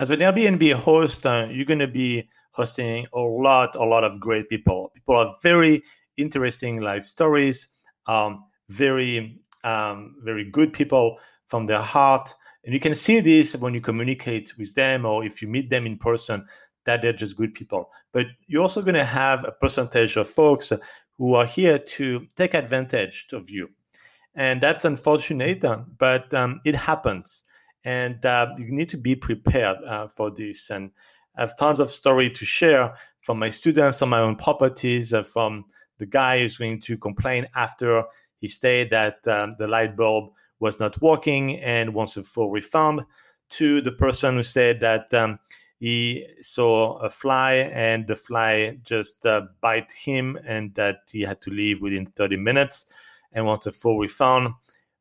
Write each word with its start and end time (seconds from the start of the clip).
as 0.00 0.10
an 0.10 0.20
Airbnb 0.20 0.74
host, 0.74 1.26
uh, 1.26 1.48
you're 1.50 1.64
going 1.64 1.80
to 1.80 1.88
be 1.88 2.28
hosting 2.52 3.06
a 3.12 3.20
lot, 3.20 3.74
a 3.74 3.84
lot 3.84 4.04
of 4.04 4.20
great 4.20 4.48
people. 4.48 4.92
People 4.94 5.18
have 5.18 5.34
very 5.42 5.82
interesting 6.16 6.80
life 6.80 7.04
stories, 7.04 7.68
um, 8.06 8.44
very, 8.68 9.40
um, 9.64 10.16
very 10.22 10.44
good 10.44 10.72
people 10.72 11.18
from 11.46 11.66
their 11.66 11.80
heart. 11.80 12.32
And 12.64 12.72
you 12.72 12.80
can 12.80 12.94
see 12.94 13.20
this 13.20 13.56
when 13.56 13.74
you 13.74 13.80
communicate 13.80 14.56
with 14.56 14.74
them 14.74 15.04
or 15.04 15.24
if 15.24 15.42
you 15.42 15.48
meet 15.48 15.70
them 15.70 15.86
in 15.86 15.98
person, 15.98 16.46
that 16.84 17.02
they're 17.02 17.12
just 17.12 17.36
good 17.36 17.54
people. 17.54 17.90
But 18.12 18.26
you're 18.46 18.62
also 18.62 18.82
going 18.82 18.94
to 18.94 19.04
have 19.04 19.44
a 19.44 19.52
percentage 19.52 20.16
of 20.16 20.30
folks 20.30 20.72
who 21.16 21.34
are 21.34 21.46
here 21.46 21.78
to 21.78 22.26
take 22.36 22.54
advantage 22.54 23.26
of 23.32 23.50
you. 23.50 23.68
And 24.34 24.60
that's 24.60 24.84
unfortunate, 24.84 25.64
but 25.98 26.32
um, 26.32 26.60
it 26.64 26.76
happens 26.76 27.42
and 27.88 28.26
uh, 28.26 28.54
you 28.58 28.70
need 28.70 28.90
to 28.90 28.98
be 28.98 29.16
prepared 29.16 29.78
uh, 29.86 30.08
for 30.08 30.30
this. 30.30 30.68
And 30.68 30.90
I 31.36 31.40
have 31.40 31.56
tons 31.56 31.80
of 31.80 31.90
story 31.90 32.28
to 32.28 32.44
share 32.44 32.94
from 33.22 33.38
my 33.38 33.48
students 33.48 34.02
on 34.02 34.10
my 34.10 34.20
own 34.20 34.36
properties, 34.36 35.14
uh, 35.14 35.22
from 35.22 35.64
the 35.96 36.04
guy 36.04 36.40
who's 36.40 36.58
going 36.58 36.82
to 36.82 36.98
complain 36.98 37.46
after 37.56 38.04
he 38.42 38.46
stayed 38.46 38.90
that 38.90 39.26
um, 39.26 39.56
the 39.58 39.66
light 39.66 39.96
bulb 39.96 40.32
was 40.60 40.78
not 40.78 41.00
working 41.00 41.60
and 41.60 41.94
wants 41.94 42.18
a 42.18 42.22
full 42.22 42.50
refund, 42.50 43.06
to 43.48 43.80
the 43.80 43.92
person 43.92 44.34
who 44.34 44.42
said 44.42 44.80
that 44.80 45.14
um, 45.14 45.38
he 45.80 46.26
saw 46.42 46.98
a 46.98 47.08
fly 47.08 47.54
and 47.72 48.06
the 48.06 48.16
fly 48.16 48.76
just 48.82 49.24
uh, 49.24 49.46
bite 49.62 49.90
him 49.92 50.38
and 50.44 50.74
that 50.74 50.98
he 51.10 51.22
had 51.22 51.40
to 51.40 51.50
leave 51.50 51.80
within 51.80 52.04
30 52.04 52.36
minutes 52.36 52.84
and 53.32 53.46
wants 53.46 53.66
a 53.66 53.72
full 53.72 53.98
refund, 53.98 54.52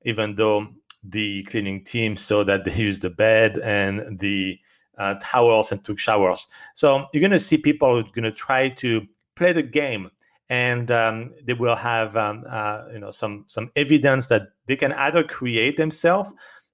even 0.04 0.36
though 0.36 0.70
the 1.04 1.44
cleaning 1.44 1.84
team 1.84 2.18
so 2.18 2.44
that 2.44 2.66
they 2.66 2.74
use 2.76 3.00
the 3.00 3.10
bed 3.10 3.60
and 3.60 4.20
the 4.20 4.60
uh, 4.98 5.16
towels 5.22 5.72
and 5.72 5.84
took 5.84 6.00
showers. 6.00 6.48
So 6.73 7.06
you're 7.14 7.22
going 7.22 7.31
to 7.31 7.40
see 7.40 7.58
people 7.58 8.02
going 8.02 8.23
to 8.23 8.31
try 8.31 8.70
to 8.70 9.06
play 9.36 9.53
the 9.53 9.64
game, 9.64 10.09
and 10.50 10.90
um, 10.92 11.34
they 11.45 11.53
will 11.53 11.75
have 11.75 12.16
um, 12.16 12.44
uh, 12.50 12.86
you 12.92 13.00
know 13.00 13.12
some 13.12 13.45
some 13.48 13.72
evidence 13.75 14.28
that 14.28 14.50
they 14.66 14.75
can 14.75 14.94
either 14.94 15.23
create 15.23 15.78
themselves 15.78 16.31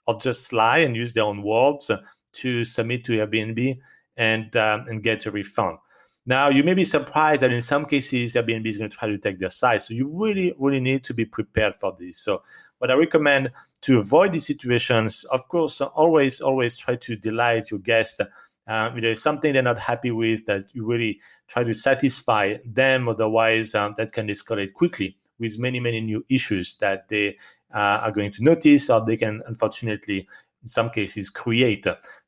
or 0.08 0.20
just 0.20 0.54
lie 0.54 0.80
and 0.80 0.96
use 0.96 1.14
their 1.14 1.24
own 1.24 1.44
words 1.44 1.92
to 2.34 2.64
submit 2.64 3.06
to 3.06 3.14
Airbnb 3.14 3.80
and 4.18 4.56
um, 4.56 4.86
and 4.88 5.04
get 5.04 5.26
a 5.26 5.32
refund. 5.32 5.78
Now 6.26 6.50
you 6.50 6.64
may 6.64 6.74
be 6.74 6.84
surprised 6.84 7.44
that 7.44 7.52
in 7.52 7.62
some 7.62 7.86
cases 7.86 8.36
Airbnb 8.36 8.66
is 8.66 8.78
going 8.78 8.90
to 8.90 8.98
try 8.98 9.10
to 9.10 9.18
take 9.18 9.40
their 9.40 9.50
side. 9.50 9.82
So 9.82 9.94
you 9.94 10.08
really 10.08 10.54
really 10.58 10.80
need 10.80 11.04
to 11.06 11.14
be 11.14 11.26
prepared 11.26 11.76
for 11.76 11.96
this. 12.00 12.18
So 12.20 12.44
what 12.80 12.92
I 12.92 12.96
recommend 12.96 13.50
to 13.82 14.00
avoid 14.00 14.34
these 14.34 14.46
situations, 14.46 15.24
of 15.26 15.48
course, 15.48 15.80
always, 15.80 16.42
always 16.42 16.76
try 16.76 16.96
to 16.98 17.16
delight 17.16 17.72
your 17.72 17.80
guest. 17.80 18.22
Um, 18.68 18.96
if 18.98 19.02
there's 19.02 19.24
something 19.24 19.54
they're 19.54 19.62
not 19.62 19.80
happy 19.80 20.12
with, 20.12 20.46
that 20.48 20.66
you 20.74 20.86
really 20.86 21.20
try 21.48 21.64
to 21.64 21.74
satisfy 21.74 22.56
them. 22.66 23.08
Otherwise, 23.08 23.76
um, 23.76 23.94
that 23.98 24.12
can 24.12 24.28
escalate 24.28 24.74
quickly 24.74 25.18
with 25.40 25.60
many, 25.60 25.80
many 25.80 26.02
new 26.02 26.26
issues 26.30 26.78
that 26.78 27.08
they 27.10 27.38
uh, 27.74 28.00
are 28.04 28.12
going 28.12 28.32
to 28.34 28.44
notice, 28.44 28.90
or 28.90 29.04
they 29.06 29.18
can, 29.18 29.42
unfortunately, 29.48 30.28
in 30.64 30.70
some 30.70 30.90
cases, 30.90 31.30
create 31.30 31.86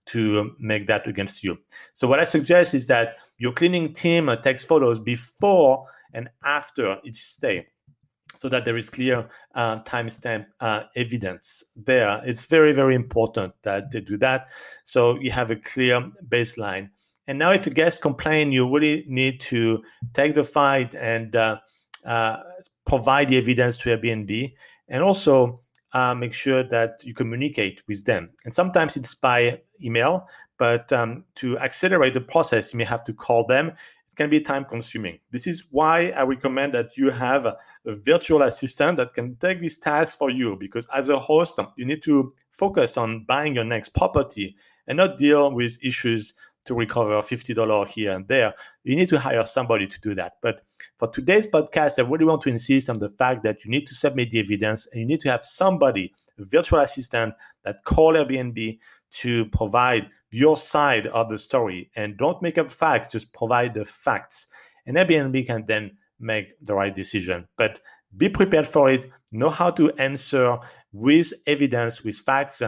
to 0.08 0.52
make 0.60 0.88
that 0.88 1.08
against 1.08 1.44
you. 1.44 1.58
So, 1.94 2.08
what 2.08 2.20
I 2.20 2.24
suggest 2.24 2.74
is 2.74 2.88
that 2.88 3.16
your 3.38 3.52
cleaning 3.52 3.94
team 3.94 4.30
takes 4.44 4.64
photos 4.64 5.00
before 5.00 5.86
and 6.14 6.30
after 6.44 6.98
each 7.04 7.18
stay 7.18 7.68
so 8.38 8.50
that 8.50 8.66
there 8.66 8.78
is 8.78 8.90
clear 8.90 9.28
uh, 9.56 9.82
timestamp 9.84 10.46
uh, 10.60 10.84
evidence 10.96 11.64
there. 11.76 12.22
It's 12.26 12.46
very, 12.46 12.74
very 12.74 12.96
important 12.96 13.54
that 13.64 13.92
they 13.92 14.02
do 14.02 14.18
that. 14.18 14.50
So 14.84 15.20
you 15.20 15.32
have 15.32 15.52
a 15.52 15.56
clear 15.56 16.10
baseline. 16.28 16.90
And 17.28 17.40
now, 17.40 17.52
if 17.52 17.66
a 17.66 17.72
guest 17.72 18.02
complain, 18.02 18.52
you 18.52 18.72
really 18.72 19.04
need 19.08 19.42
to 19.42 19.82
take 20.14 20.36
the 20.36 20.44
fight 20.44 20.94
and 20.96 21.36
uh, 21.36 21.60
uh 22.06 22.38
provide 22.86 23.30
the 23.30 23.38
evidence 23.38 23.78
to 23.78 23.90
Airbnb, 23.90 24.54
and 24.90 25.02
also 25.04 25.62
uh, 25.96 26.14
make 26.14 26.34
sure 26.34 26.62
that 26.62 27.02
you 27.06 27.14
communicate 27.14 27.82
with 27.88 28.04
them. 28.04 28.30
And 28.44 28.54
sometimes 28.54 28.98
it's 28.98 29.16
by 29.16 29.62
email, 29.82 30.28
but 30.58 30.92
um, 30.92 31.24
to 31.36 31.58
accelerate 31.60 32.14
the 32.14 32.22
process, 32.22 32.74
you 32.74 32.78
may 32.78 32.84
have 32.84 33.06
to 33.06 33.14
call 33.14 33.48
them 33.48 33.70
It 33.70 34.16
can 34.18 34.30
be 34.30 34.42
time 34.42 34.66
consuming. 34.66 35.20
This 35.32 35.48
is 35.48 35.64
why 35.72 36.10
I 36.10 36.24
recommend 36.24 36.74
that 36.74 36.98
you 36.98 37.12
have 37.12 37.46
a, 37.46 37.56
a, 37.86 37.96
virtual 37.96 38.42
assistant 38.42 38.98
that 38.98 39.14
can 39.14 39.38
take 39.38 39.62
this 39.62 39.78
task 39.78 40.18
for 40.18 40.30
you 40.30 40.58
because 40.60 40.86
as 40.94 41.08
a 41.08 41.18
host, 41.18 41.60
you 41.78 41.86
need 41.86 42.04
to 42.04 42.34
focus 42.52 42.98
on 42.98 43.24
buying 43.24 43.56
your 43.56 43.64
next 43.64 43.90
property 43.90 44.58
and 44.88 44.98
not 44.98 45.18
deal 45.18 45.50
with 45.54 45.78
issues 45.82 46.34
to 46.66 46.74
recover 46.74 47.22
$50 47.22 47.88
here 47.88 48.12
and 48.12 48.28
there. 48.28 48.54
You 48.84 48.96
need 48.96 49.10
to 49.10 49.20
hire 49.20 49.44
somebody 49.46 49.88
to 49.88 50.00
do 50.02 50.16
that. 50.16 50.34
But 50.42 50.64
for 50.98 51.08
today's 51.08 51.48
podcast, 51.48 52.00
I 52.00 52.10
really 52.10 52.26
want 52.26 52.42
to 52.44 52.50
insist 52.50 52.90
on 52.90 53.00
the 53.00 53.10
fact 53.10 53.44
that 53.44 53.64
you 53.64 53.72
need 53.72 53.88
to 53.88 53.96
submit 53.96 54.32
the 54.32 54.40
evidence 54.40 54.88
and 54.88 55.00
you 55.00 55.08
need 55.08 55.22
to 55.22 55.32
have 55.32 55.46
somebody, 55.46 56.12
a 56.40 56.46
virtual 56.46 56.80
assistant, 56.80 57.34
that 57.64 57.84
call 57.86 58.14
Airbnb 58.14 58.80
to 59.14 59.46
provide 59.46 60.10
your 60.32 60.58
side 60.58 61.08
of 61.08 61.30
the 61.30 61.38
story 61.38 61.90
and 61.96 62.18
don't 62.18 62.42
make 62.42 62.58
up 62.58 62.72
facts, 62.72 63.08
just 63.08 63.32
provide 63.32 63.74
the 63.74 63.86
facts. 63.86 64.48
And 64.86 64.98
Airbnb 64.98 65.46
can 65.46 65.66
then 65.66 65.92
make 66.20 66.54
the 66.62 66.74
right 66.74 66.96
decision. 66.96 67.48
But 67.58 67.80
be 68.18 68.30
prepared 68.30 68.68
for 68.68 68.90
it, 68.90 69.10
know 69.32 69.50
how 69.50 69.72
to 69.72 69.92
answer 69.94 70.58
with 70.92 71.34
evidence, 71.48 72.04
with 72.04 72.18
facts, 72.18 72.62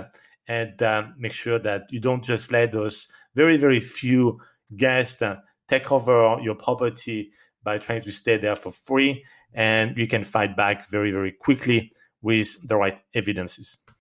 and 0.47 0.81
um, 0.83 1.15
make 1.17 1.33
sure 1.33 1.59
that 1.59 1.83
you 1.89 1.99
don't 1.99 2.23
just 2.23 2.51
let 2.51 2.71
those 2.71 3.07
very, 3.35 3.57
very 3.57 3.79
few 3.79 4.39
guests 4.75 5.21
uh, 5.21 5.37
take 5.67 5.91
over 5.91 6.39
your 6.41 6.55
property 6.55 7.31
by 7.63 7.77
trying 7.77 8.01
to 8.01 8.11
stay 8.11 8.37
there 8.37 8.55
for 8.55 8.71
free. 8.71 9.23
And 9.53 9.97
you 9.97 10.07
can 10.07 10.23
fight 10.23 10.55
back 10.55 10.89
very, 10.89 11.11
very 11.11 11.31
quickly 11.31 11.91
with 12.21 12.55
the 12.67 12.75
right 12.75 13.01
evidences. 13.13 13.77